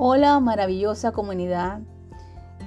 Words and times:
Hola 0.00 0.38
maravillosa 0.38 1.10
comunidad. 1.10 1.80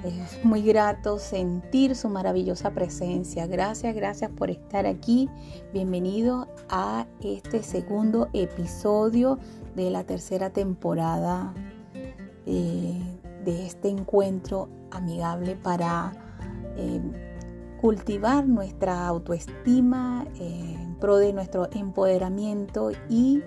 Es 0.04 0.44
muy 0.44 0.60
grato 0.60 1.18
sentir 1.18 1.96
su 1.96 2.10
maravillosa 2.10 2.72
presencia. 2.72 3.46
Gracias, 3.46 3.94
gracias 3.94 4.30
por 4.32 4.50
estar 4.50 4.84
aquí. 4.84 5.30
Bienvenido 5.72 6.46
a 6.68 7.06
este 7.22 7.62
segundo 7.62 8.28
episodio 8.34 9.38
de 9.74 9.88
la 9.88 10.04
tercera 10.04 10.50
temporada 10.50 11.54
eh, 12.44 13.00
de 13.46 13.66
este 13.66 13.88
encuentro 13.88 14.68
amigable 14.90 15.56
para 15.56 16.12
eh, 16.76 17.00
cultivar 17.80 18.46
nuestra 18.46 19.06
autoestima 19.06 20.26
eh, 20.38 20.76
en 20.78 20.96
pro 20.96 21.16
de 21.16 21.32
nuestro 21.32 21.70
empoderamiento 21.72 22.90
y 23.08 23.42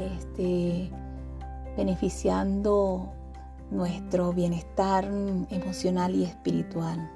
este, 0.00 0.90
beneficiando 1.76 3.12
nuestro 3.70 4.32
bienestar 4.32 5.04
emocional 5.50 6.14
y 6.14 6.24
espiritual. 6.24 7.10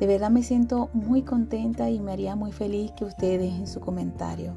De 0.00 0.06
verdad 0.06 0.30
me 0.30 0.42
siento 0.42 0.90
muy 0.92 1.22
contenta 1.22 1.88
y 1.90 2.00
me 2.00 2.12
haría 2.12 2.36
muy 2.36 2.52
feliz 2.52 2.92
que 2.92 3.04
ustedes 3.04 3.52
en 3.54 3.66
su 3.66 3.80
comentario. 3.80 4.54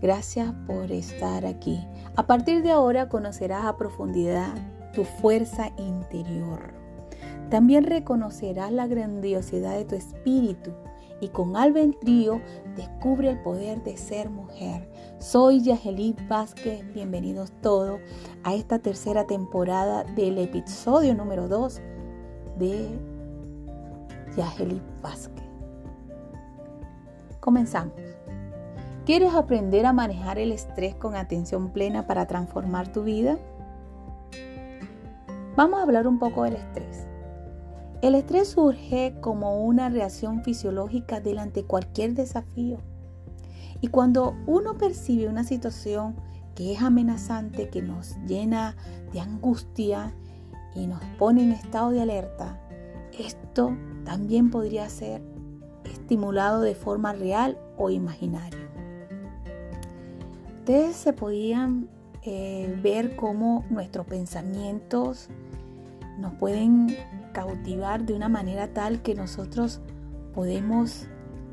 Gracias 0.00 0.52
por 0.66 0.92
estar 0.92 1.46
aquí. 1.46 1.86
A 2.16 2.26
partir 2.26 2.62
de 2.62 2.70
ahora 2.70 3.08
conocerás 3.08 3.64
a 3.64 3.76
profundidad 3.76 4.54
tu 4.94 5.04
fuerza 5.04 5.70
interior. 5.78 6.74
También 7.50 7.84
reconocerás 7.84 8.72
la 8.72 8.86
grandiosidad 8.86 9.76
de 9.76 9.84
tu 9.84 9.94
espíritu 9.94 10.72
y 11.20 11.28
con 11.28 11.56
albedrío 11.56 12.40
descubre 12.76 13.30
el 13.30 13.40
poder 13.40 13.82
de 13.82 13.96
ser 13.96 14.30
mujer. 14.30 14.90
Soy 15.18 15.62
Yagelit 15.62 16.26
Vázquez, 16.28 16.84
bienvenidos 16.92 17.52
todos 17.62 18.00
a 18.44 18.54
esta 18.54 18.78
tercera 18.78 19.26
temporada 19.26 20.04
del 20.04 20.38
episodio 20.38 21.14
número 21.14 21.48
2 21.48 21.80
de 22.58 22.98
Yagelit 24.36 24.82
Vázquez. 25.02 25.44
Comenzamos. 27.40 27.94
¿Quieres 29.06 29.34
aprender 29.34 29.86
a 29.86 29.92
manejar 29.92 30.38
el 30.38 30.50
estrés 30.50 30.96
con 30.96 31.14
atención 31.14 31.70
plena 31.70 32.08
para 32.08 32.26
transformar 32.26 32.92
tu 32.92 33.04
vida? 33.04 33.38
Vamos 35.54 35.78
a 35.78 35.84
hablar 35.84 36.08
un 36.08 36.18
poco 36.18 36.42
del 36.42 36.56
estrés. 36.56 36.95
El 38.02 38.14
estrés 38.14 38.48
surge 38.48 39.14
como 39.20 39.64
una 39.64 39.88
reacción 39.88 40.42
fisiológica 40.42 41.20
delante 41.20 41.62
de 41.62 41.66
cualquier 41.66 42.14
desafío. 42.14 42.78
Y 43.80 43.88
cuando 43.88 44.36
uno 44.46 44.76
percibe 44.76 45.28
una 45.28 45.44
situación 45.44 46.16
que 46.54 46.72
es 46.72 46.82
amenazante, 46.82 47.68
que 47.68 47.82
nos 47.82 48.16
llena 48.26 48.76
de 49.12 49.20
angustia 49.20 50.14
y 50.74 50.86
nos 50.86 51.00
pone 51.18 51.42
en 51.42 51.52
estado 51.52 51.90
de 51.90 52.02
alerta, 52.02 52.60
esto 53.18 53.76
también 54.04 54.50
podría 54.50 54.88
ser 54.88 55.22
estimulado 55.84 56.60
de 56.60 56.74
forma 56.74 57.12
real 57.12 57.58
o 57.78 57.90
imaginaria. 57.90 58.60
Ustedes 60.58 60.96
se 60.96 61.12
podían 61.12 61.88
eh, 62.22 62.78
ver 62.82 63.16
cómo 63.16 63.64
nuestros 63.70 64.06
pensamientos 64.06 65.28
nos 66.18 66.34
pueden 66.34 66.96
cautivar 67.36 68.06
de 68.06 68.14
una 68.14 68.30
manera 68.30 68.72
tal 68.72 69.02
que 69.02 69.14
nosotros 69.14 69.82
podemos 70.32 71.06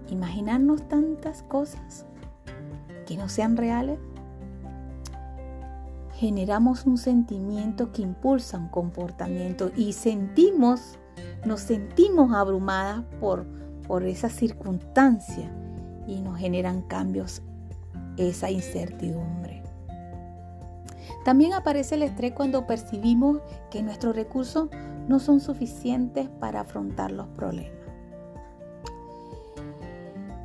imaginarnos 0.07 0.87
tantas 0.87 1.43
cosas 1.43 2.05
que 3.05 3.17
no 3.17 3.27
sean 3.27 3.57
reales. 3.57 3.99
Generamos 6.13 6.85
un 6.85 6.97
sentimiento 6.97 7.91
que 7.91 8.01
impulsa 8.01 8.57
un 8.59 8.69
comportamiento 8.69 9.71
y 9.75 9.91
sentimos, 9.91 10.97
nos 11.43 11.59
sentimos 11.59 12.33
abrumadas 12.33 13.03
por, 13.19 13.45
por 13.85 14.05
esa 14.05 14.29
circunstancia 14.29 15.51
y 16.07 16.21
nos 16.21 16.37
generan 16.37 16.83
cambios 16.83 17.41
esa 18.15 18.49
incertidumbre. 18.49 19.63
También 21.25 21.51
aparece 21.51 21.95
el 21.95 22.03
estrés 22.03 22.31
cuando 22.31 22.67
percibimos 22.67 23.41
que 23.69 23.83
nuestros 23.83 24.15
recursos 24.15 24.69
no 25.07 25.19
son 25.19 25.39
suficientes 25.39 26.29
para 26.39 26.61
afrontar 26.61 27.11
los 27.11 27.27
problemas. 27.29 27.71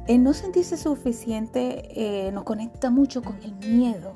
El 0.07 0.23
no 0.23 0.33
sentirse 0.33 0.77
suficiente 0.77 2.27
eh, 2.27 2.33
nos 2.33 2.45
conecta 2.45 2.91
mucho 2.91 3.23
con 3.23 3.37
el 3.43 3.55
miedo. 3.57 4.15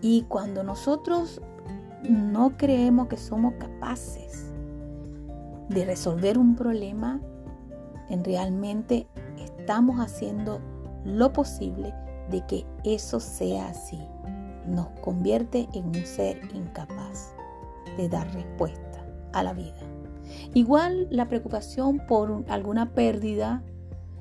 Y 0.00 0.22
cuando 0.22 0.62
nosotros 0.62 1.40
no 2.08 2.56
creemos 2.56 3.08
que 3.08 3.16
somos 3.16 3.54
capaces 3.54 4.52
de 5.68 5.84
resolver 5.84 6.38
un 6.38 6.56
problema, 6.56 7.20
en 8.08 8.24
realmente 8.24 9.06
estamos 9.38 9.98
haciendo 10.00 10.60
lo 11.04 11.32
posible 11.32 11.94
de 12.30 12.44
que 12.46 12.66
eso 12.84 13.20
sea 13.20 13.68
así 13.68 14.00
nos 14.66 14.88
convierte 15.00 15.68
en 15.74 15.88
un 15.88 16.06
ser 16.06 16.40
incapaz 16.54 17.34
de 17.96 18.08
dar 18.08 18.32
respuesta 18.32 19.03
a 19.34 19.42
la 19.42 19.52
vida. 19.52 19.76
Igual 20.54 21.08
la 21.10 21.28
preocupación 21.28 22.00
por 22.06 22.44
alguna 22.48 22.94
pérdida, 22.94 23.62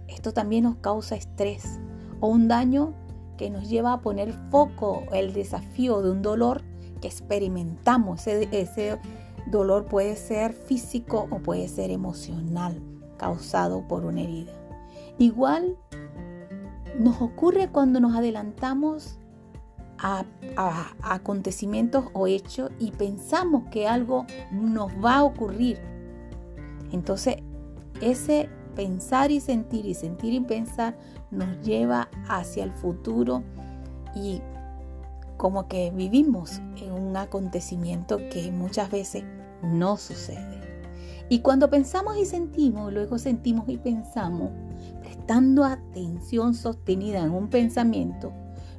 esto 0.08 0.34
también 0.34 0.66
nos 0.66 0.78
causa 0.78 1.16
estrés 1.16 1.80
o 2.20 2.28
un 2.28 2.48
daño 2.48 2.94
que 3.38 3.50
nos 3.50 3.70
lleva 3.70 3.94
a 3.94 4.02
poner 4.02 4.34
foco 4.50 5.04
el 5.14 5.34
desafío 5.34 6.02
de 6.02 6.12
un 6.12 6.22
dolor 6.22 6.62
que 7.02 7.08
experimentamos. 7.08 8.28
Ese, 8.28 8.48
ese 8.52 9.00
dolor 9.48 9.86
puede 9.86 10.16
ser 10.16 10.54
físico 10.54 11.28
o 11.30 11.40
puede 11.40 11.68
ser 11.68 11.92
emocional, 11.92 12.82
causado 13.18 13.88
por 13.88 14.06
una 14.06 14.22
herida. 14.22 14.54
Igual 15.18 15.78
nos 17.00 17.22
ocurre 17.22 17.70
cuando 17.70 18.00
nos 18.00 18.16
adelantamos 18.16 19.20
a, 20.04 20.26
acontecimientos 21.02 22.06
o 22.14 22.28
hechos 22.28 22.70
y 22.78 22.92
pensamos 22.92 23.64
que 23.72 23.88
algo 23.88 24.26
nos 24.52 24.92
va 25.04 25.18
a 25.18 25.24
ocurrir. 25.24 25.80
Entonces, 26.92 27.38
ese 28.02 28.50
pensar 28.76 29.32
y 29.32 29.40
sentir 29.40 29.86
y 29.86 29.94
sentir 29.94 30.34
y 30.34 30.42
pensar 30.42 30.98
nos 31.32 31.60
lleva 31.62 32.10
hacia 32.28 32.64
el 32.64 32.72
futuro 32.74 33.44
y 34.16 34.42
como 35.38 35.68
que 35.68 35.92
vivimos 35.92 36.60
en 36.78 36.92
un 36.92 37.16
acontecimiento 37.18 38.18
que 38.30 38.52
muchas 38.52 38.92
veces 38.92 39.24
no 39.64 39.98
sucede. 39.98 40.62
Y 41.30 41.40
cuando 41.40 41.70
pensamos 41.70 42.18
y 42.18 42.26
sentimos, 42.26 42.92
luego 42.92 43.18
sentimos 43.18 43.68
y 43.70 43.78
pensamos, 43.78 44.52
prestando 45.02 45.64
atención 45.64 46.54
sostenida 46.54 47.20
en 47.20 47.32
un 47.32 47.48
pensamiento, 47.48 48.34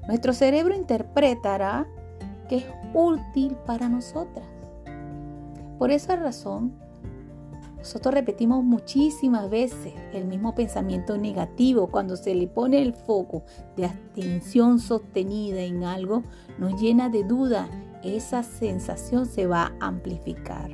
nuestro 0.07 0.33
cerebro 0.33 0.75
interpretará 0.75 1.87
que 2.49 2.57
es 2.57 2.67
útil 2.93 3.57
para 3.67 3.89
nosotras. 3.89 4.47
Por 5.79 5.91
esa 5.91 6.17
razón, 6.17 6.73
nosotros 7.85 8.15
repetimos 8.15 8.65
muchísimas 8.65 9.51
veces 9.51 9.93
el 10.15 10.25
mismo 10.25 10.55
pensamiento 10.55 11.19
negativo. 11.19 11.89
Cuando 11.89 12.17
se 12.17 12.35
le 12.35 12.47
pone 12.47 12.81
el 12.81 12.95
foco 12.95 13.45
de 13.77 13.85
atención 13.85 14.79
sostenida 14.79 15.61
en 15.61 15.85
algo, 15.85 16.23
nos 16.59 16.81
llena 16.81 17.11
de 17.11 17.25
duda. 17.25 17.69
Esa 18.03 18.43
sensación 18.43 19.27
se 19.27 19.47
va 19.47 19.75
a 19.81 19.87
amplificar. 19.87 20.71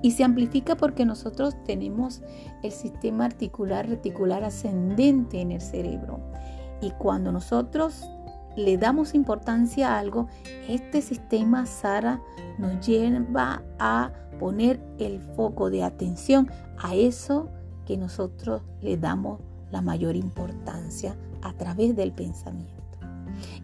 Y 0.00 0.12
se 0.12 0.24
amplifica 0.24 0.74
porque 0.74 1.04
nosotros 1.04 1.54
tenemos 1.64 2.22
el 2.62 2.72
sistema 2.72 3.26
articular 3.26 3.86
reticular 3.86 4.42
ascendente 4.42 5.40
en 5.40 5.52
el 5.52 5.60
cerebro. 5.60 6.18
Y 6.80 6.92
cuando 6.92 7.30
nosotros 7.30 8.08
le 8.56 8.76
damos 8.76 9.14
importancia 9.14 9.94
a 9.94 9.98
algo, 9.98 10.28
este 10.68 11.02
sistema 11.02 11.66
Sara 11.66 12.20
nos 12.58 12.86
lleva 12.86 13.62
a 13.78 14.12
poner 14.38 14.80
el 14.98 15.20
foco 15.20 15.70
de 15.70 15.82
atención 15.82 16.50
a 16.78 16.94
eso 16.94 17.48
que 17.86 17.96
nosotros 17.96 18.62
le 18.80 18.96
damos 18.96 19.40
la 19.70 19.80
mayor 19.80 20.16
importancia 20.16 21.16
a 21.42 21.52
través 21.54 21.96
del 21.96 22.12
pensamiento. 22.12 22.72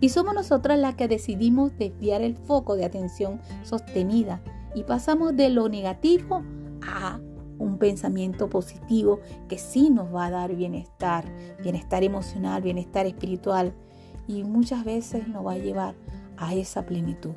Y 0.00 0.08
somos 0.08 0.34
nosotras 0.34 0.78
las 0.78 0.94
que 0.94 1.08
decidimos 1.08 1.76
desviar 1.76 2.22
el 2.22 2.36
foco 2.36 2.76
de 2.76 2.84
atención 2.84 3.40
sostenida 3.62 4.40
y 4.74 4.84
pasamos 4.84 5.36
de 5.36 5.50
lo 5.50 5.68
negativo 5.68 6.42
a 6.82 7.20
un 7.58 7.78
pensamiento 7.78 8.48
positivo 8.48 9.20
que 9.48 9.58
sí 9.58 9.90
nos 9.90 10.14
va 10.14 10.26
a 10.26 10.30
dar 10.30 10.54
bienestar, 10.54 11.24
bienestar 11.62 12.04
emocional, 12.04 12.62
bienestar 12.62 13.06
espiritual, 13.06 13.74
y 14.28 14.44
muchas 14.44 14.84
veces 14.84 15.26
nos 15.26 15.44
va 15.44 15.54
a 15.54 15.58
llevar 15.58 15.96
a 16.36 16.54
esa 16.54 16.86
plenitud. 16.86 17.32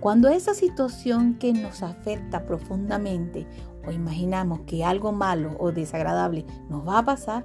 Cuando 0.00 0.28
esa 0.28 0.54
situación 0.54 1.34
que 1.34 1.52
nos 1.52 1.82
afecta 1.82 2.46
profundamente 2.46 3.46
o 3.86 3.92
imaginamos 3.92 4.60
que 4.60 4.84
algo 4.84 5.12
malo 5.12 5.56
o 5.58 5.72
desagradable 5.72 6.46
nos 6.70 6.86
va 6.86 6.98
a 6.98 7.04
pasar, 7.04 7.44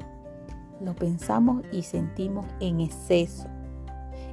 lo 0.80 0.96
pensamos 0.96 1.64
y 1.72 1.84
sentimos 1.84 2.46
en 2.60 2.80
exceso. 2.80 3.48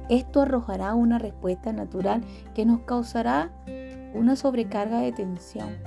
Esto 0.09 0.41
arrojará 0.41 0.95
una 0.95 1.19
respuesta 1.19 1.71
natural 1.71 2.23
que 2.55 2.65
nos 2.65 2.81
causará 2.81 3.51
una 4.13 4.35
sobrecarga 4.35 4.99
de 4.99 5.11
tensión. 5.11 5.77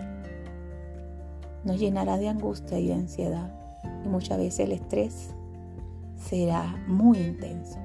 Nos 1.64 1.78
llenará 1.78 2.18
de 2.18 2.28
angustia 2.28 2.78
y 2.78 2.88
de 2.88 2.94
ansiedad. 2.94 3.52
Y 4.04 4.08
muchas 4.08 4.38
veces 4.38 4.60
el 4.60 4.72
estrés 4.72 5.34
será 6.16 6.76
muy 6.86 7.18
intenso, 7.18 7.78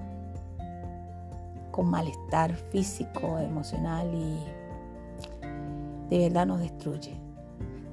con 1.78 1.92
malestar 1.92 2.56
físico, 2.56 3.38
emocional 3.38 4.10
y 4.12 4.40
de 6.10 6.18
verdad 6.18 6.48
nos 6.48 6.60
destruye. 6.60 7.14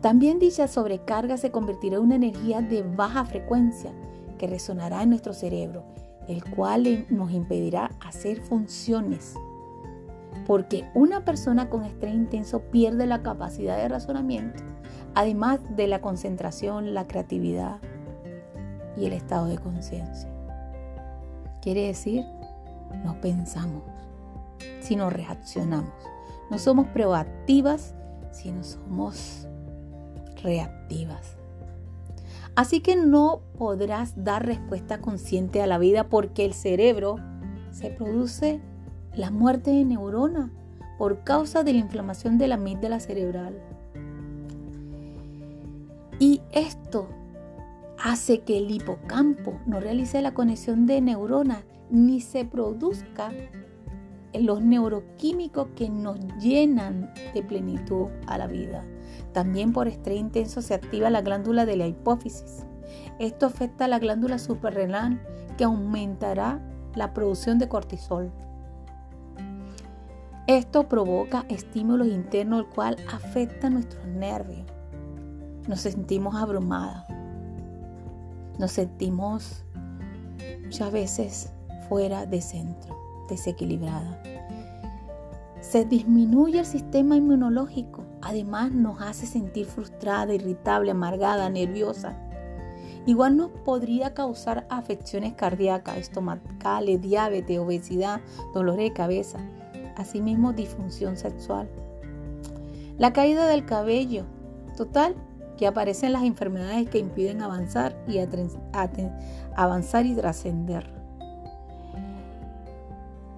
También 0.00 0.38
dicha 0.38 0.68
sobrecarga 0.68 1.36
se 1.36 1.50
convertirá 1.50 1.96
en 1.96 2.04
una 2.04 2.14
energía 2.14 2.62
de 2.62 2.82
baja 2.82 3.26
frecuencia 3.26 3.92
que 4.38 4.46
resonará 4.46 5.02
en 5.02 5.10
nuestro 5.10 5.34
cerebro, 5.34 5.84
el 6.28 6.42
cual 6.42 7.04
nos 7.10 7.30
impedirá 7.32 7.90
hacer 8.00 8.40
funciones. 8.40 9.34
Porque 10.46 10.88
una 10.94 11.26
persona 11.26 11.68
con 11.68 11.84
estrés 11.84 12.14
intenso 12.14 12.62
pierde 12.62 13.06
la 13.06 13.22
capacidad 13.22 13.76
de 13.76 13.88
razonamiento, 13.88 14.62
además 15.14 15.60
de 15.76 15.88
la 15.88 16.00
concentración, 16.00 16.94
la 16.94 17.06
creatividad 17.06 17.76
y 18.96 19.04
el 19.04 19.12
estado 19.12 19.44
de 19.44 19.58
conciencia. 19.58 20.30
Quiere 21.60 21.86
decir, 21.86 22.24
no 23.04 23.20
pensamos, 23.20 23.82
sino 24.80 25.10
reaccionamos. 25.10 25.92
No 26.50 26.58
somos 26.58 26.86
proactivas, 26.88 27.94
sino 28.32 28.62
somos 28.64 29.48
reactivas. 30.42 31.36
Así 32.56 32.80
que 32.80 32.94
no 32.94 33.40
podrás 33.58 34.22
dar 34.22 34.46
respuesta 34.46 35.00
consciente 35.00 35.62
a 35.62 35.66
la 35.66 35.78
vida 35.78 36.08
porque 36.08 36.44
el 36.44 36.54
cerebro 36.54 37.16
se 37.70 37.90
produce 37.90 38.60
la 39.14 39.30
muerte 39.30 39.70
de 39.70 39.84
neurona 39.84 40.52
por 40.98 41.24
causa 41.24 41.64
de 41.64 41.72
la 41.72 41.80
inflamación 41.80 42.38
de 42.38 42.48
la 42.48 42.54
amígdala 42.54 43.00
cerebral. 43.00 43.60
Y 46.20 46.42
esto 46.52 47.08
hace 47.98 48.42
que 48.42 48.58
el 48.58 48.70
hipocampo 48.70 49.58
no 49.66 49.80
realice 49.80 50.22
la 50.22 50.34
conexión 50.34 50.86
de 50.86 51.00
neuronas 51.00 51.64
ni 51.90 52.20
se 52.20 52.44
produzca 52.44 53.30
los 54.32 54.62
neuroquímicos 54.62 55.68
que 55.76 55.88
nos 55.88 56.18
llenan 56.38 57.12
de 57.34 57.42
plenitud 57.42 58.08
a 58.26 58.38
la 58.38 58.46
vida. 58.46 58.84
También 59.32 59.72
por 59.72 59.88
estrés 59.88 60.18
intenso 60.18 60.62
se 60.62 60.74
activa 60.74 61.10
la 61.10 61.22
glándula 61.22 61.66
de 61.66 61.76
la 61.76 61.86
hipófisis. 61.86 62.66
Esto 63.18 63.46
afecta 63.46 63.84
a 63.84 63.88
la 63.88 63.98
glándula 63.98 64.38
suprarrenal 64.38 65.20
que 65.56 65.64
aumentará 65.64 66.60
la 66.94 67.12
producción 67.14 67.58
de 67.58 67.68
cortisol. 67.68 68.32
Esto 70.46 70.88
provoca 70.88 71.46
estímulos 71.48 72.08
internos, 72.08 72.60
el 72.60 72.66
cual 72.66 72.96
afecta 73.10 73.70
nuestros 73.70 74.06
nervios. 74.06 74.66
Nos 75.66 75.80
sentimos 75.80 76.34
abrumadas. 76.34 77.06
Nos 78.58 78.72
sentimos 78.72 79.64
muchas 80.62 80.92
veces 80.92 81.52
fuera 81.88 82.26
de 82.26 82.40
centro, 82.40 82.96
desequilibrada. 83.28 84.22
Se 85.60 85.84
disminuye 85.84 86.60
el 86.60 86.66
sistema 86.66 87.16
inmunológico 87.16 88.04
Además 88.24 88.72
nos 88.72 89.02
hace 89.02 89.26
sentir 89.26 89.66
frustrada, 89.66 90.32
irritable, 90.32 90.90
amargada, 90.90 91.50
nerviosa. 91.50 92.16
Igual 93.04 93.36
nos 93.36 93.50
podría 93.50 94.14
causar 94.14 94.66
afecciones 94.70 95.34
cardíacas, 95.34 95.98
estomacales, 95.98 97.02
diabetes, 97.02 97.58
obesidad, 97.58 98.22
dolor 98.54 98.76
de 98.76 98.94
cabeza, 98.94 99.40
asimismo 99.96 100.54
disfunción 100.54 101.18
sexual. 101.18 101.68
La 102.96 103.12
caída 103.12 103.46
del 103.46 103.66
cabello, 103.66 104.24
total, 104.74 105.14
que 105.58 105.66
aparecen 105.66 106.14
las 106.14 106.22
enfermedades 106.22 106.88
que 106.88 106.98
impiden 106.98 107.42
avanzar 107.42 107.94
y 108.08 108.20
avanzar 109.54 110.06
y 110.06 110.14
trascender. 110.14 110.90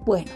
Bueno, 0.07 0.31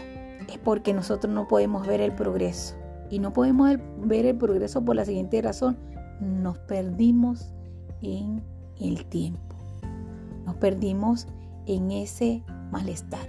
es 0.50 0.58
porque 0.58 0.92
nosotros 0.92 1.32
no 1.32 1.48
podemos 1.48 1.86
ver 1.86 2.02
el 2.02 2.14
progreso. 2.14 2.74
Y 3.08 3.20
no 3.20 3.32
podemos 3.32 3.74
ver 3.96 4.26
el 4.26 4.36
progreso 4.36 4.84
por 4.84 4.94
la 4.96 5.06
siguiente 5.06 5.40
razón. 5.40 5.78
Nos 6.20 6.58
perdimos 6.58 7.54
en 8.02 8.44
el 8.78 9.06
tiempo. 9.06 9.56
Nos 10.44 10.56
perdimos 10.56 11.26
en 11.64 11.90
ese 11.90 12.42
malestar. 12.70 13.26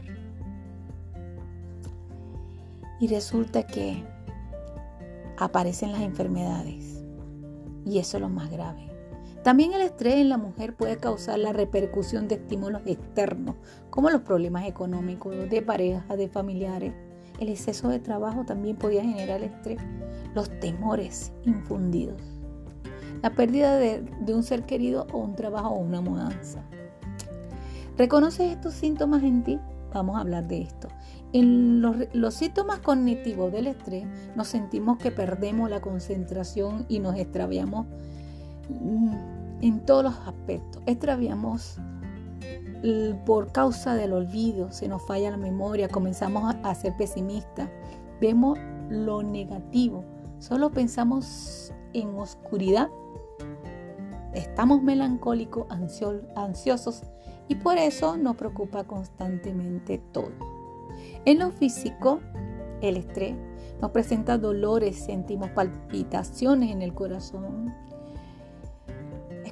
Y 3.00 3.08
resulta 3.08 3.66
que 3.66 4.04
aparecen 5.38 5.94
las 5.94 6.02
enfermedades. 6.02 7.06
Y 7.86 8.00
eso 8.00 8.18
es 8.18 8.22
lo 8.22 8.28
más 8.28 8.52
grave. 8.52 8.93
También 9.44 9.74
el 9.74 9.82
estrés 9.82 10.16
en 10.16 10.30
la 10.30 10.38
mujer 10.38 10.76
puede 10.76 10.98
causar 10.98 11.38
la 11.40 11.52
repercusión 11.52 12.28
de 12.28 12.36
estímulos 12.36 12.82
externos, 12.86 13.56
como 13.90 14.10
los 14.10 14.22
problemas 14.22 14.66
económicos, 14.66 15.36
de 15.50 15.62
pareja, 15.62 16.16
de 16.16 16.30
familiares, 16.30 16.94
el 17.40 17.50
exceso 17.50 17.90
de 17.90 18.00
trabajo 18.00 18.46
también 18.46 18.78
podía 18.78 19.04
generar 19.04 19.42
estrés, 19.42 19.80
los 20.34 20.50
temores 20.60 21.34
infundidos, 21.46 22.22
la 23.22 23.32
pérdida 23.32 23.78
de, 23.78 24.06
un 24.34 24.44
ser 24.44 24.64
querido 24.66 25.08
o 25.12 25.20
un 25.20 25.36
trabajo 25.36 25.70
o 25.70 25.80
una 25.80 26.02
mudanza. 26.02 26.64
¿Reconoces 27.98 28.52
estos 28.52 28.74
síntomas 28.74 29.24
en 29.24 29.44
ti? 29.44 29.60
Vamos 29.94 30.16
a 30.16 30.22
hablar 30.22 30.48
de 30.48 30.62
esto. 30.62 30.88
En 31.32 31.82
los, 31.82 32.34
síntomas 32.34 32.80
cognitivos 32.80 33.52
del 33.52 33.68
estrés 33.68 34.06
nos 34.36 34.48
sentimos 34.48 34.98
que 34.98 35.12
perdemos 35.12 35.70
la 35.70 35.82
concentración 35.82 36.86
y 36.88 37.00
nos 37.00 37.18
extraviamos 37.18 37.88
en 38.70 39.80
todos 39.86 40.04
los 40.04 40.16
aspectos. 40.28 40.82
Extraviamos 40.86 41.78
por 43.26 43.52
causa 43.52 43.96
del 43.96 44.12
olvido, 44.12 44.72
se 44.72 44.88
nos 44.88 45.02
falla 45.06 45.32
la 45.32 45.38
memoria, 45.38 45.88
comenzamos 45.88 46.54
a 46.64 46.76
ser 46.76 46.96
pesimistas, 46.98 47.70
vemos 48.20 48.60
lo 48.90 49.24
negativo, 49.24 50.04
solo 50.40 50.70
pensamos 50.72 51.74
en 51.94 52.10
oscuridad, 52.20 52.90
estamos 54.34 54.84
melancólicos, 54.84 55.66
ansiosos 56.36 57.04
y 57.48 57.56
por 57.56 57.78
eso 57.78 58.18
nos 58.18 58.36
preocupa 58.36 58.84
constantemente 58.84 60.00
todo. 60.12 60.32
En 61.24 61.40
lo 61.40 61.52
físico, 61.52 62.20
el 62.82 62.98
estrés 62.98 63.36
nos 63.82 63.92
presenta 63.92 64.38
dolores, 64.38 64.98
sentimos 64.98 65.50
palpitaciones 65.52 66.72
en 66.72 66.82
el 66.82 66.94
corazón. 66.94 67.74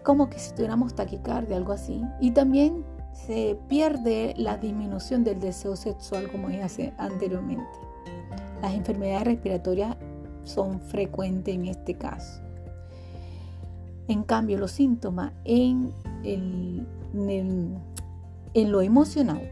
Como 0.04 0.30
que 0.30 0.40
si 0.40 0.54
tuviéramos 0.54 0.96
taquicardia, 0.96 1.58
algo 1.58 1.74
así. 1.74 2.02
Y 2.20 2.32
también 2.32 2.84
se 3.14 3.58
pierde 3.68 4.34
la 4.38 4.58
disminución 4.58 5.24
del 5.24 5.40
deseo 5.40 5.76
sexual 5.76 6.32
como 6.32 6.50
dije 6.50 6.94
anteriormente. 6.98 7.80
Las 8.62 8.74
enfermedades 8.74 9.26
respiratorias 9.26 9.98
son 10.44 10.80
frecuentes 10.80 11.54
en 11.54 11.66
este 11.68 11.96
caso. 11.96 12.42
En 14.08 14.24
cambio, 14.24 14.58
los 14.58 14.72
síntomas 14.72 15.32
en, 15.46 15.94
en, 16.24 16.88
en 18.54 18.72
lo 18.72 18.82
emocional, 18.82 19.52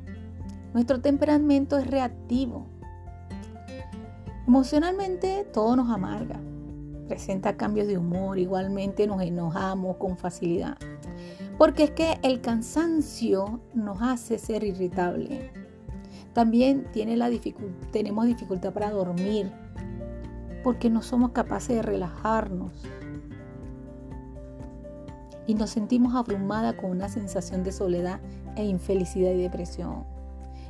nuestro 0.73 0.99
temperamento 0.99 1.77
es 1.77 1.87
reactivo. 1.87 2.65
Emocionalmente 4.47 5.45
todo 5.53 5.75
nos 5.75 5.89
amarga, 5.91 6.39
presenta 7.09 7.57
cambios 7.57 7.87
de 7.87 7.97
humor, 7.97 8.37
igualmente 8.37 9.07
nos 9.07 9.21
enojamos 9.21 9.97
con 9.97 10.15
facilidad. 10.15 10.77
Porque 11.57 11.85
es 11.85 11.91
que 11.91 12.19
el 12.21 12.39
cansancio 12.39 13.59
nos 13.73 14.01
hace 14.01 14.37
ser 14.37 14.63
irritable. 14.63 15.51
También 16.33 16.85
tiene 16.93 17.17
la 17.17 17.29
tenemos 17.91 18.25
dificultad 18.27 18.71
para 18.71 18.91
dormir 18.91 19.51
porque 20.63 20.89
no 20.89 21.01
somos 21.01 21.31
capaces 21.31 21.75
de 21.77 21.81
relajarnos. 21.81 22.71
Y 25.47 25.55
nos 25.55 25.71
sentimos 25.71 26.13
abrumadas 26.13 26.75
con 26.75 26.91
una 26.91 27.09
sensación 27.09 27.63
de 27.63 27.71
soledad 27.71 28.19
e 28.55 28.65
infelicidad 28.65 29.31
y 29.31 29.41
depresión. 29.41 30.05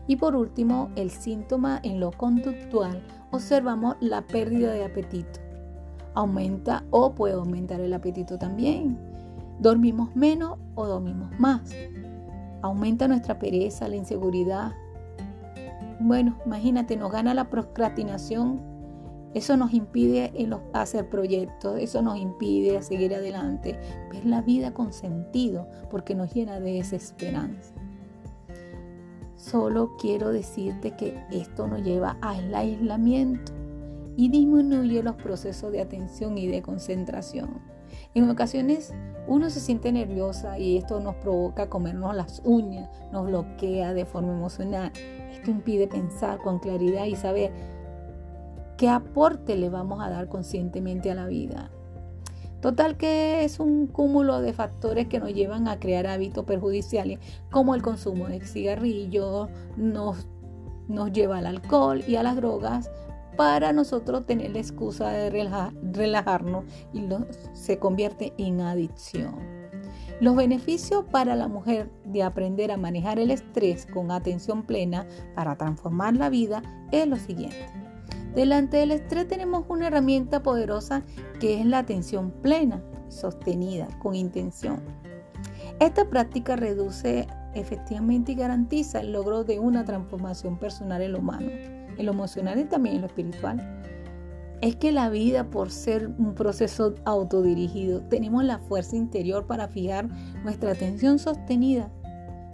Y 0.07 0.15
por 0.15 0.35
último, 0.35 0.89
el 0.95 1.11
síntoma 1.11 1.81
en 1.83 1.99
lo 1.99 2.11
conductual, 2.11 3.05
observamos 3.31 3.97
la 3.99 4.21
pérdida 4.21 4.71
de 4.71 4.85
apetito. 4.85 5.48
Aumenta 6.19 6.83
o 6.91 7.15
puede 7.15 7.35
aumentar 7.35 7.79
el 7.79 7.93
apetito 7.93 8.37
también 8.37 8.97
¿Dormimos 9.59 10.15
menos 10.15 10.57
o 10.75 10.85
dormimos 10.85 11.37
más? 11.37 11.69
¿Aumenta 12.61 13.07
nuestra 13.07 13.39
pereza, 13.39 13.89
la 13.89 13.97
inseguridad? 13.97 14.73
Bueno, 15.99 16.37
imagínate, 16.45 16.95
nos 16.95 17.11
gana 17.11 17.33
la 17.33 17.49
procrastinación. 17.49 18.61
Eso 19.33 19.57
nos 19.57 19.73
impide 19.73 20.31
hacer 20.73 21.09
proyectos, 21.09 21.77
eso 21.77 22.01
nos 22.01 22.17
impide 22.17 22.81
seguir 22.81 23.13
adelante, 23.13 23.77
ver 24.11 24.25
la 24.25 24.41
vida 24.41 24.73
con 24.73 24.93
sentido, 24.93 25.67
porque 25.89 26.15
nos 26.15 26.33
llena 26.33 26.59
de 26.59 26.73
desesperanza. 26.73 27.73
Solo 29.35 29.95
quiero 29.99 30.31
decirte 30.31 30.95
que 30.95 31.21
esto 31.31 31.67
nos 31.67 31.81
lleva 31.81 32.17
al 32.21 32.53
aislamiento 32.55 33.58
y 34.19 34.27
disminuye 34.27 35.01
los 35.01 35.15
procesos 35.15 35.71
de 35.71 35.79
atención 35.79 36.37
y 36.37 36.45
de 36.47 36.61
concentración. 36.61 37.61
En 38.13 38.29
ocasiones 38.29 38.93
uno 39.29 39.49
se 39.49 39.61
siente 39.61 39.93
nerviosa 39.93 40.59
y 40.59 40.75
esto 40.75 40.99
nos 40.99 41.15
provoca 41.15 41.69
comernos 41.69 42.13
las 42.13 42.41
uñas, 42.43 42.89
nos 43.13 43.27
bloquea 43.27 43.93
de 43.93 44.03
forma 44.03 44.33
emocional. 44.33 44.91
Esto 45.31 45.51
impide 45.51 45.87
pensar 45.87 46.39
con 46.39 46.59
claridad 46.59 47.05
y 47.05 47.15
saber 47.15 47.53
qué 48.75 48.89
aporte 48.89 49.55
le 49.55 49.69
vamos 49.69 50.03
a 50.03 50.09
dar 50.09 50.27
conscientemente 50.27 51.09
a 51.09 51.15
la 51.15 51.27
vida. 51.27 51.71
Total 52.59 52.97
que 52.97 53.45
es 53.45 53.61
un 53.61 53.87
cúmulo 53.87 54.41
de 54.41 54.51
factores 54.51 55.07
que 55.07 55.19
nos 55.19 55.33
llevan 55.33 55.69
a 55.69 55.79
crear 55.79 56.07
hábitos 56.07 56.43
perjudiciales 56.43 57.19
como 57.49 57.73
el 57.73 57.81
consumo 57.81 58.27
de 58.27 58.41
cigarrillos, 58.41 59.47
nos, 59.77 60.27
nos 60.89 61.09
lleva 61.13 61.37
al 61.37 61.45
alcohol 61.45 62.03
y 62.05 62.17
a 62.17 62.23
las 62.23 62.35
drogas 62.35 62.91
para 63.39 63.71
nosotros 63.71 64.25
tener 64.25 64.51
la 64.51 64.59
excusa 64.59 65.11
de 65.11 65.29
relajarnos 65.29 66.65
y 66.91 67.07
se 67.53 67.79
convierte 67.79 68.33
en 68.37 68.59
adicción. 68.59 69.35
Los 70.19 70.35
beneficios 70.35 71.05
para 71.09 71.37
la 71.37 71.47
mujer 71.47 71.89
de 72.03 72.21
aprender 72.21 72.69
a 72.69 72.75
manejar 72.75 73.17
el 73.17 73.31
estrés 73.31 73.85
con 73.85 74.11
atención 74.11 74.63
plena 74.63 75.07
para 75.35 75.55
transformar 75.55 76.17
la 76.17 76.29
vida 76.29 76.61
es 76.91 77.07
lo 77.07 77.15
siguiente. 77.15 77.65
Delante 78.35 78.75
del 78.75 78.91
estrés 78.91 79.29
tenemos 79.29 79.63
una 79.69 79.87
herramienta 79.87 80.43
poderosa 80.43 81.03
que 81.39 81.61
es 81.61 81.65
la 81.65 81.77
atención 81.77 82.31
plena, 82.41 82.83
sostenida, 83.07 83.87
con 83.99 84.15
intención. 84.15 84.81
Esta 85.79 86.09
práctica 86.09 86.57
reduce 86.57 87.25
efectivamente 87.53 88.35
garantiza 88.35 89.01
el 89.01 89.11
logro 89.11 89.43
de 89.43 89.59
una 89.59 89.83
transformación 89.85 90.57
personal 90.57 91.01
en 91.01 91.13
lo 91.13 91.19
humano, 91.19 91.49
en 91.49 92.05
lo 92.05 92.11
emocional 92.11 92.59
y 92.59 92.65
también 92.65 92.95
en 92.95 93.01
lo 93.01 93.07
espiritual. 93.07 93.81
Es 94.61 94.75
que 94.75 94.91
la 94.91 95.09
vida, 95.09 95.49
por 95.49 95.71
ser 95.71 96.07
un 96.17 96.35
proceso 96.35 96.95
autodirigido, 97.05 98.01
tenemos 98.01 98.43
la 98.43 98.59
fuerza 98.59 98.97
interior 98.97 99.47
para 99.47 99.69
fijar 99.69 100.09
nuestra 100.43 100.71
atención 100.71 101.17
sostenida, 101.17 101.89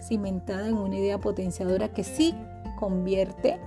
cimentada 0.00 0.68
en 0.68 0.76
una 0.76 0.96
idea 0.96 1.18
potenciadora 1.18 1.92
que 1.92 2.04
sí 2.04 2.34
convierte 2.78 3.58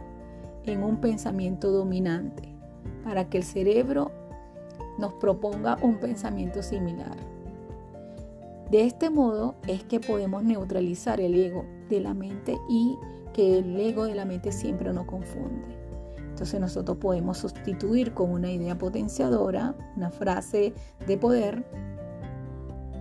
en 0.66 0.84
un 0.84 0.98
pensamiento 1.02 1.72
dominante, 1.72 2.56
para 3.04 3.30
que 3.30 3.38
el 3.38 3.44
cerebro 3.44 4.12
nos 4.98 5.14
proponga 5.16 5.78
un 5.82 5.98
pensamiento 5.98 6.62
similar. 6.64 7.29
De 8.72 8.86
este 8.86 9.10
modo 9.10 9.56
es 9.68 9.84
que 9.84 10.00
podemos 10.00 10.44
neutralizar 10.44 11.20
el 11.20 11.36
ego 11.36 11.66
de 11.90 12.02
la 12.02 12.14
mente 12.14 12.58
y 12.70 12.98
que 13.34 13.60
el 13.60 13.80
ego 13.80 14.06
de 14.06 14.16
la 14.16 14.26
mente 14.26 14.52
siempre 14.52 14.94
nos 14.94 15.06
confunde. 15.06 15.68
Entonces 16.18 16.60
nosotros 16.60 16.98
podemos 16.98 17.38
sustituir 17.38 18.14
con 18.14 18.32
una 18.32 18.52
idea 18.52 18.78
potenciadora, 18.78 19.76
una 19.98 20.12
frase 20.12 20.74
de 21.06 21.18
poder, 21.18 21.66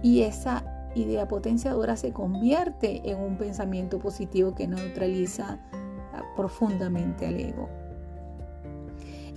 y 0.03 0.23
esa 0.23 0.65
idea 0.95 1.29
potenciadora 1.29 1.97
se 1.97 2.13
convierte 2.13 3.03
en 3.09 3.21
un 3.21 3.37
pensamiento 3.37 3.99
positivo 3.99 4.55
que 4.55 4.67
neutraliza 4.67 5.61
profundamente 6.35 7.27
al 7.27 7.39
ego. 7.39 7.69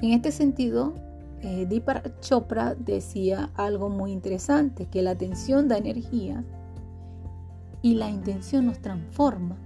En 0.02 0.14
este 0.14 0.32
sentido, 0.32 0.96
eh, 1.42 1.66
Deepak 1.68 2.20
Chopra 2.20 2.76
decía 2.76 3.52
algo 3.56 3.90
muy 3.90 4.12
interesante, 4.12 4.86
que 4.86 5.02
la 5.02 5.12
atención 5.12 5.68
da 5.68 5.78
energía 5.78 6.44
y 7.82 7.96
la 7.96 8.10
intención 8.10 8.68
nos 8.68 8.80
transforma. 8.80 9.58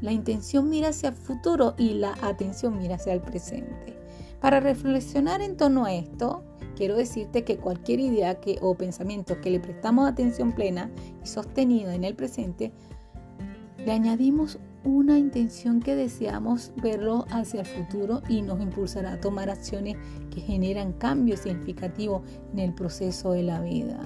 La 0.00 0.12
intención 0.12 0.68
mira 0.68 0.88
hacia 0.88 1.10
el 1.10 1.14
futuro 1.14 1.74
y 1.76 1.94
la 1.94 2.14
atención 2.22 2.78
mira 2.78 2.94
hacia 2.94 3.12
el 3.12 3.20
presente. 3.20 3.98
Para 4.40 4.60
reflexionar 4.60 5.42
en 5.42 5.56
torno 5.56 5.84
a 5.84 5.92
esto, 5.92 6.42
quiero 6.76 6.96
decirte 6.96 7.44
que 7.44 7.58
cualquier 7.58 8.00
idea 8.00 8.40
que, 8.40 8.58
o 8.62 8.74
pensamiento 8.74 9.40
que 9.40 9.50
le 9.50 9.60
prestamos 9.60 10.08
atención 10.08 10.52
plena 10.52 10.90
y 11.22 11.26
sostenida 11.26 11.94
en 11.94 12.04
el 12.04 12.14
presente, 12.14 12.72
le 13.84 13.92
añadimos 13.92 14.58
una 14.84 15.18
intención 15.18 15.80
que 15.80 15.94
deseamos 15.94 16.72
verlo 16.82 17.26
hacia 17.30 17.60
el 17.60 17.66
futuro 17.66 18.22
y 18.28 18.42
nos 18.42 18.60
impulsará 18.60 19.12
a 19.12 19.20
tomar 19.20 19.50
acciones 19.50 19.96
que 20.30 20.40
generan 20.40 20.92
cambios 20.94 21.40
significativos 21.40 22.22
en 22.52 22.60
el 22.60 22.74
proceso 22.74 23.32
de 23.32 23.42
la 23.42 23.60
vida. 23.60 24.00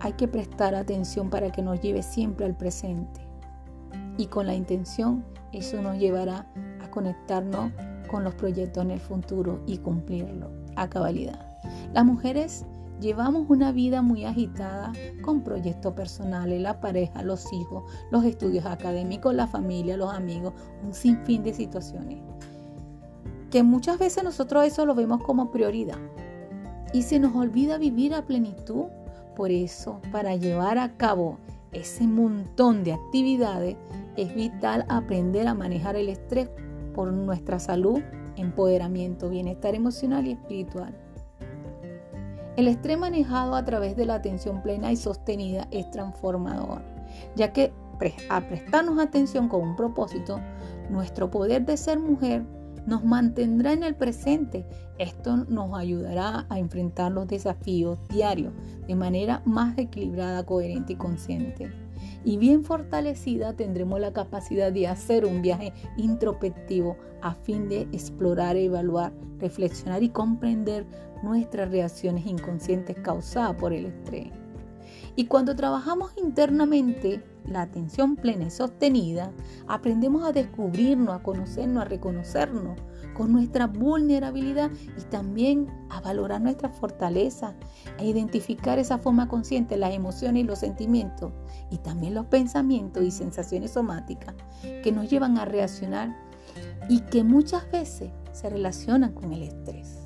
Hay 0.00 0.12
que 0.12 0.28
prestar 0.28 0.74
atención 0.74 1.30
para 1.30 1.50
que 1.50 1.62
nos 1.62 1.80
lleve 1.80 2.02
siempre 2.02 2.46
al 2.46 2.56
presente 2.56 3.20
y 4.16 4.26
con 4.26 4.46
la 4.46 4.54
intención 4.54 5.24
eso 5.52 5.80
nos 5.82 5.98
llevará 5.98 6.46
a 6.82 6.90
conectarnos 6.90 7.72
con 8.08 8.24
los 8.24 8.34
proyectos 8.34 8.84
en 8.84 8.92
el 8.92 9.00
futuro 9.00 9.62
y 9.66 9.78
cumplirlo 9.78 10.50
a 10.76 10.88
cabalidad. 10.88 11.58
Las 11.92 12.04
mujeres 12.04 12.64
Llevamos 13.00 13.44
una 13.50 13.72
vida 13.72 14.00
muy 14.00 14.24
agitada 14.24 14.92
con 15.22 15.42
proyectos 15.42 15.92
personales, 15.92 16.60
la 16.60 16.80
pareja, 16.80 17.22
los 17.22 17.52
hijos, 17.52 17.84
los 18.10 18.24
estudios 18.24 18.64
académicos, 18.64 19.34
la 19.34 19.46
familia, 19.46 19.98
los 19.98 20.14
amigos, 20.14 20.54
un 20.82 20.94
sinfín 20.94 21.42
de 21.42 21.52
situaciones. 21.52 22.22
Que 23.50 23.62
muchas 23.62 23.98
veces 23.98 24.24
nosotros 24.24 24.64
eso 24.64 24.86
lo 24.86 24.94
vemos 24.94 25.22
como 25.22 25.50
prioridad 25.50 25.98
y 26.94 27.02
se 27.02 27.18
nos 27.18 27.36
olvida 27.36 27.76
vivir 27.76 28.14
a 28.14 28.24
plenitud. 28.24 28.84
Por 29.36 29.50
eso, 29.50 30.00
para 30.10 30.34
llevar 30.36 30.78
a 30.78 30.96
cabo 30.96 31.38
ese 31.72 32.06
montón 32.06 32.82
de 32.82 32.94
actividades, 32.94 33.76
es 34.16 34.34
vital 34.34 34.86
aprender 34.88 35.46
a 35.46 35.54
manejar 35.54 35.96
el 35.96 36.08
estrés 36.08 36.48
por 36.94 37.12
nuestra 37.12 37.58
salud, 37.58 38.00
empoderamiento, 38.36 39.28
bienestar 39.28 39.74
emocional 39.74 40.26
y 40.26 40.32
espiritual. 40.32 41.05
El 42.56 42.68
estrés 42.68 42.98
manejado 42.98 43.54
a 43.54 43.64
través 43.64 43.96
de 43.96 44.06
la 44.06 44.14
atención 44.14 44.62
plena 44.62 44.90
y 44.90 44.96
sostenida 44.96 45.68
es 45.70 45.90
transformador, 45.90 46.82
ya 47.34 47.52
que 47.52 47.72
a 48.28 48.40
prestarnos 48.40 48.98
atención 48.98 49.48
con 49.48 49.62
un 49.62 49.76
propósito, 49.76 50.40
nuestro 50.90 51.30
poder 51.30 51.64
de 51.64 51.76
ser 51.76 51.98
mujer 51.98 52.44
nos 52.86 53.04
mantendrá 53.04 53.72
en 53.72 53.82
el 53.82 53.94
presente. 53.94 54.66
Esto 54.98 55.36
nos 55.36 55.76
ayudará 55.76 56.46
a 56.48 56.58
enfrentar 56.58 57.12
los 57.12 57.26
desafíos 57.26 57.98
diarios 58.08 58.52
de 58.86 58.94
manera 58.94 59.42
más 59.44 59.76
equilibrada, 59.76 60.44
coherente 60.44 60.94
y 60.94 60.96
consciente. 60.96 61.85
Y 62.24 62.36
bien 62.36 62.64
fortalecida 62.64 63.54
tendremos 63.54 64.00
la 64.00 64.12
capacidad 64.12 64.72
de 64.72 64.88
hacer 64.88 65.24
un 65.24 65.42
viaje 65.42 65.72
introspectivo 65.96 66.96
a 67.22 67.34
fin 67.34 67.68
de 67.68 67.82
explorar, 67.92 68.56
evaluar, 68.56 69.12
reflexionar 69.38 70.02
y 70.02 70.08
comprender 70.08 70.86
nuestras 71.22 71.70
reacciones 71.70 72.26
inconscientes 72.26 72.96
causadas 73.02 73.54
por 73.56 73.72
el 73.72 73.86
estrés. 73.86 74.28
Y 75.16 75.26
cuando 75.26 75.56
trabajamos 75.56 76.12
internamente 76.16 77.22
la 77.48 77.62
atención 77.62 78.16
plena 78.16 78.46
y 78.46 78.50
sostenida, 78.50 79.32
aprendemos 79.68 80.24
a 80.24 80.32
descubrirnos, 80.32 81.14
a 81.14 81.22
conocernos, 81.22 81.82
a 81.82 81.88
reconocernos 81.88 82.78
con 83.14 83.32
nuestra 83.32 83.66
vulnerabilidad 83.66 84.70
y 84.98 85.02
también 85.04 85.68
a 85.88 86.00
valorar 86.00 86.40
nuestra 86.40 86.68
fortaleza, 86.68 87.54
a 87.98 88.04
identificar 88.04 88.78
esa 88.78 88.98
forma 88.98 89.28
consciente 89.28 89.76
las 89.76 89.94
emociones 89.94 90.44
y 90.44 90.46
los 90.46 90.58
sentimientos 90.58 91.32
y 91.70 91.78
también 91.78 92.14
los 92.14 92.26
pensamientos 92.26 93.02
y 93.04 93.10
sensaciones 93.10 93.72
somáticas 93.72 94.34
que 94.82 94.92
nos 94.92 95.08
llevan 95.08 95.38
a 95.38 95.44
reaccionar 95.44 96.14
y 96.88 97.00
que 97.00 97.24
muchas 97.24 97.70
veces 97.70 98.10
se 98.32 98.50
relacionan 98.50 99.12
con 99.12 99.32
el 99.32 99.42
estrés. 99.42 99.98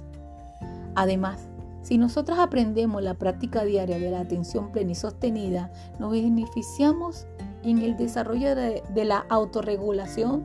Además, 0.95 1.50
si 1.83 1.97
nosotros 1.97 2.39
aprendemos 2.39 3.03
la 3.03 3.15
práctica 3.15 3.65
diaria 3.65 3.99
de 3.99 4.11
la 4.11 4.21
atención 4.21 4.71
plena 4.71 4.93
y 4.93 4.95
sostenida, 4.95 5.73
nos 5.99 6.13
beneficiamos 6.13 7.27
en 7.63 7.79
el 7.79 7.97
desarrollo 7.97 8.55
de, 8.55 9.05
la 9.05 9.25
autorregulación. 9.29 10.43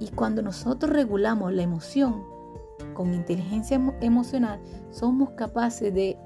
Y 0.00 0.08
cuando 0.08 0.42
nosotros 0.42 0.92
regulamos 0.92 1.52
la 1.52 1.62
emoción 1.62 2.24
con 2.94 3.14
inteligencia 3.14 3.80
emocional, 4.00 4.60
somos 4.90 5.30
capaces 5.30 5.94
de, 5.94 6.18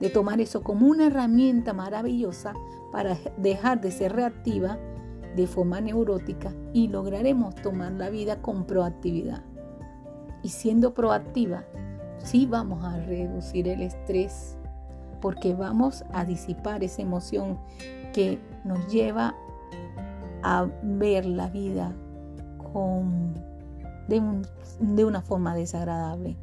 de 0.00 0.10
tomar 0.10 0.40
eso 0.40 0.62
como 0.62 0.86
una 0.86 1.06
herramienta 1.06 1.72
maravillosa 1.72 2.52
para 2.92 3.16
dejar 3.38 3.80
de 3.80 3.90
ser 3.90 4.12
reactiva 4.12 4.78
de 5.34 5.46
forma 5.46 5.80
neurótica 5.80 6.52
y 6.72 6.88
lograremos 6.88 7.54
tomar 7.56 7.92
la 7.92 8.10
vida 8.10 8.42
con 8.42 8.66
proactividad. 8.66 9.42
Y 10.42 10.50
siendo 10.50 10.92
proactiva, 10.92 11.64
sí 12.24 12.46
vamos 12.46 12.84
a 12.84 12.98
reducir 12.98 13.68
el 13.68 13.82
estrés 13.82 14.56
porque 15.20 15.54
vamos 15.54 16.04
a 16.12 16.24
disipar 16.24 16.82
esa 16.82 17.02
emoción 17.02 17.58
que 18.12 18.40
nos 18.64 18.92
lleva 18.92 19.34
a 20.42 20.68
ver 20.82 21.24
la 21.24 21.48
vida 21.48 21.94
con, 22.72 23.34
de, 24.08 24.22
de 24.80 25.04
una 25.04 25.22
forma 25.22 25.54
desagradable. 25.54 26.36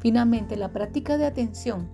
Finalmente, 0.00 0.56
la 0.56 0.72
práctica 0.72 1.16
de 1.16 1.26
atención 1.26 1.88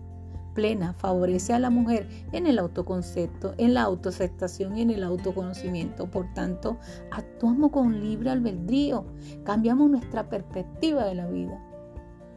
plena 0.55 0.95
favorece 0.95 1.53
a 1.53 1.59
la 1.59 1.71
mujer 1.71 2.09
en 2.33 2.47
el 2.47 2.59
autoconcepto, 2.59 3.55
en 3.59 3.75
la 3.75 3.83
autoaceptación 3.83 4.77
y 4.77 4.83
en 4.83 4.91
el 4.91 5.05
autoconocimiento. 5.05 6.11
Por 6.11 6.33
tanto, 6.35 6.79
actuamos 7.11 7.71
con 7.71 8.01
libre 8.01 8.31
albedrío, 8.31 9.05
cambiamos 9.45 9.91
nuestra 9.91 10.29
perspectiva 10.29 11.05
de 11.05 11.15
la 11.15 11.27
vida. 11.27 11.64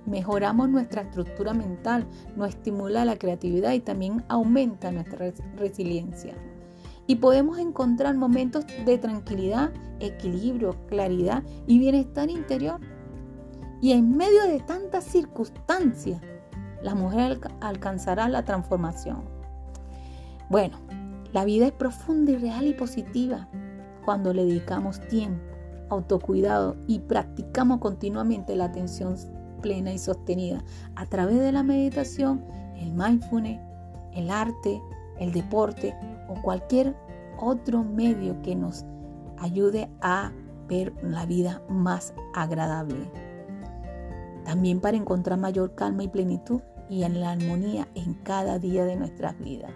Mejoramos 0.07 0.69
nuestra 0.69 1.01
estructura 1.01 1.53
mental, 1.53 2.07
nos 2.37 2.49
estimula 2.49 3.03
la 3.03 3.17
creatividad 3.17 3.73
y 3.73 3.81
también 3.81 4.23
aumenta 4.29 4.89
nuestra 4.89 5.33
resiliencia. 5.57 6.33
Y 7.07 7.15
podemos 7.15 7.59
encontrar 7.59 8.15
momentos 8.15 8.65
de 8.85 8.97
tranquilidad, 8.97 9.69
equilibrio, 9.99 10.77
claridad 10.87 11.43
y 11.67 11.77
bienestar 11.77 12.29
interior. 12.29 12.79
Y 13.81 13.91
en 13.91 14.15
medio 14.15 14.43
de 14.43 14.61
tantas 14.61 15.03
circunstancias, 15.03 16.21
la 16.81 16.95
mujer 16.95 17.41
alcanzará 17.59 18.29
la 18.29 18.45
transformación. 18.45 19.25
Bueno, 20.49 20.77
la 21.33 21.43
vida 21.43 21.65
es 21.65 21.73
profunda 21.73 22.31
y 22.31 22.37
real 22.37 22.65
y 22.65 22.73
positiva 22.73 23.49
cuando 24.05 24.33
le 24.33 24.45
dedicamos 24.45 25.01
tiempo, 25.09 25.53
autocuidado 25.89 26.77
y 26.87 26.99
practicamos 26.99 27.79
continuamente 27.79 28.55
la 28.55 28.65
atención 28.65 29.17
plena 29.61 29.91
y 29.93 29.97
sostenida 29.97 30.63
a 30.95 31.05
través 31.05 31.39
de 31.39 31.51
la 31.51 31.63
meditación, 31.63 32.43
el 32.75 32.93
mindfulness, 32.93 33.59
el 34.13 34.29
arte, 34.29 34.81
el 35.19 35.31
deporte 35.31 35.95
o 36.27 36.41
cualquier 36.41 36.95
otro 37.39 37.83
medio 37.83 38.41
que 38.41 38.55
nos 38.55 38.85
ayude 39.37 39.89
a 40.01 40.31
ver 40.67 40.93
la 41.03 41.25
vida 41.25 41.61
más 41.69 42.13
agradable. 42.33 43.11
También 44.43 44.79
para 44.79 44.97
encontrar 44.97 45.39
mayor 45.39 45.75
calma 45.75 46.03
y 46.03 46.07
plenitud 46.07 46.61
y 46.89 47.03
en 47.03 47.19
la 47.19 47.31
armonía 47.31 47.87
en 47.95 48.13
cada 48.15 48.59
día 48.59 48.85
de 48.85 48.95
nuestras 48.95 49.37
vidas. 49.39 49.71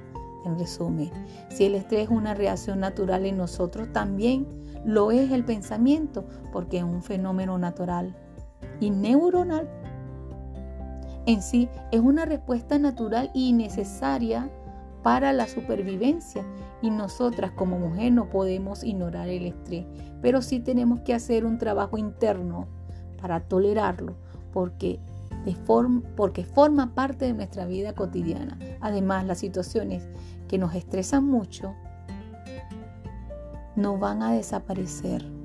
En 0.46 0.58
resumen, 0.58 1.12
si 1.50 1.66
el 1.66 1.76
estrés 1.76 2.06
es 2.06 2.10
una 2.10 2.34
reacción 2.34 2.80
natural 2.80 3.26
en 3.26 3.38
nosotros, 3.38 3.92
también 3.94 4.48
lo 4.86 5.12
es 5.12 5.32
el 5.32 5.46
pensamiento, 5.46 6.26
porque 6.52 6.78
es 6.78 6.84
un 6.84 7.04
fenómeno 7.04 7.58
natural 7.58 8.16
y 8.80 8.90
neuronal. 8.90 9.70
En 11.26 11.42
sí, 11.42 11.70
es 11.92 12.00
una 12.02 12.26
respuesta 12.26 12.80
natural 12.80 13.30
y 13.34 13.54
necesaria 13.54 14.50
para 15.04 15.34
la 15.34 15.48
supervivencia 15.48 16.46
y 16.82 16.90
nosotras 16.90 17.52
como 17.52 17.78
mujer 17.78 18.12
no 18.12 18.30
podemos 18.30 18.84
ignorar 18.84 19.30
el 19.30 19.46
estrés, 19.46 19.86
pero 20.22 20.42
sí 20.42 20.60
tenemos 20.60 21.02
que 21.02 21.14
hacer 21.14 21.46
un 21.46 21.58
trabajo 21.58 21.98
interno 21.98 22.68
para 23.22 23.40
tolerarlo, 23.40 24.16
porque, 24.52 25.00
porque 26.16 26.44
forma 26.44 26.94
parte 26.94 27.26
de 27.26 27.34
nuestra 27.34 27.66
vida 27.66 27.94
cotidiana. 27.94 28.58
Además, 28.80 29.26
las 29.26 29.38
situaciones 29.38 30.08
que 30.48 30.58
nos 30.58 30.74
estresan 30.74 31.26
mucho 31.26 31.74
no 33.76 33.98
van 33.98 34.24
a 34.24 34.34
desaparecer. 34.34 35.41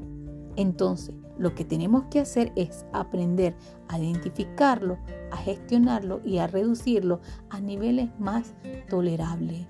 Entonces, 0.56 1.14
lo 1.38 1.54
que 1.54 1.64
tenemos 1.64 2.04
que 2.10 2.20
hacer 2.20 2.52
es 2.56 2.86
aprender 2.92 3.54
a 3.88 3.98
identificarlo, 3.98 4.98
a 5.30 5.36
gestionarlo 5.36 6.20
y 6.24 6.38
a 6.38 6.46
reducirlo 6.46 7.20
a 7.50 7.60
niveles 7.60 8.08
más 8.18 8.54
tolerables. 8.88 9.66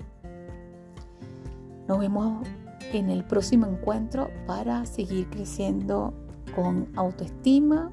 Nos 1.89 1.99
vemos 1.99 2.47
en 2.93 3.11
el 3.11 3.25
próximo 3.25 3.67
encuentro 3.67 4.31
para 4.47 4.87
seguir 4.87 5.29
creciendo 5.29 6.15
con 6.55 6.89
autoestima, 6.97 7.91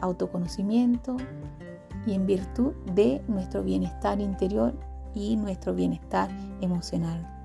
autoconocimiento 0.00 1.16
y 2.06 2.14
en 2.14 2.26
virtud 2.26 2.72
de 2.94 3.22
nuestro 3.28 3.62
bienestar 3.62 4.20
interior 4.20 4.74
y 5.14 5.36
nuestro 5.36 5.74
bienestar 5.74 6.30
emocional. 6.60 7.41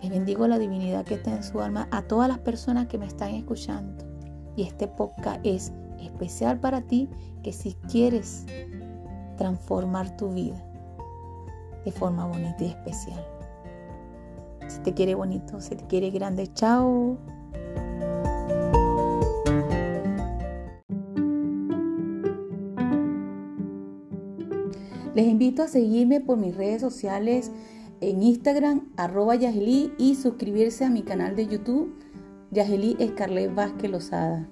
Les 0.00 0.10
bendigo 0.10 0.46
la 0.48 0.58
divinidad 0.58 1.04
que 1.04 1.14
está 1.14 1.34
en 1.34 1.42
su 1.42 1.60
alma 1.60 1.86
a 1.90 2.02
todas 2.02 2.28
las 2.28 2.38
personas 2.38 2.86
que 2.86 2.96
me 2.96 3.06
están 3.06 3.34
escuchando. 3.34 4.04
Y 4.56 4.62
este 4.62 4.88
podcast 4.88 5.40
es 5.44 5.72
especial 6.00 6.58
para 6.58 6.80
ti 6.80 7.08
que 7.42 7.52
si 7.52 7.74
quieres 7.90 8.46
transformar 9.36 10.16
tu 10.16 10.32
vida 10.32 10.62
de 11.84 11.92
forma 11.92 12.26
bonita 12.26 12.64
y 12.64 12.68
especial. 12.68 13.26
Si 14.68 14.80
te 14.80 14.94
quiere 14.94 15.14
bonito, 15.14 15.60
si 15.60 15.76
te 15.76 15.86
quiere 15.86 16.10
grande, 16.10 16.50
chao. 16.54 17.18
Les 25.14 25.26
invito 25.26 25.62
a 25.62 25.68
seguirme 25.68 26.20
por 26.20 26.38
mis 26.38 26.56
redes 26.56 26.80
sociales 26.80 27.50
en 28.00 28.22
Instagram, 28.22 28.88
arroba 28.96 29.34
Yageli, 29.34 29.92
y 29.98 30.14
suscribirse 30.14 30.84
a 30.84 30.90
mi 30.90 31.02
canal 31.02 31.36
de 31.36 31.46
YouTube, 31.46 31.94
Yageli 32.50 32.96
Escarlet 32.98 33.54
Vázquez 33.54 33.90
Lozada. 33.90 34.48